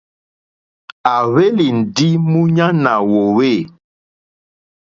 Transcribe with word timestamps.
À 1.13 1.15
hwélì 1.31 1.67
ndí 1.79 2.07
múɲánà 2.31 2.91
wòòwê. 3.09 3.53